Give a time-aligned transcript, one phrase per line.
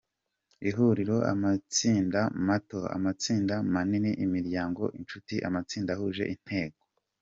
[0.69, 6.77] Ihuriro– Amatsinda mato, Amatsinda manini, Imiryango, Inshuti, Amatsinda ahuje intego.